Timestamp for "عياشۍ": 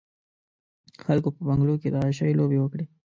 2.03-2.31